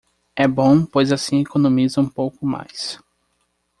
É 0.35 0.47
bom, 0.47 0.83
pois 0.83 1.11
assim 1.11 1.41
economiza 1.41 2.01
um 2.01 2.09
pouco 2.09 2.43
mais 2.43 2.97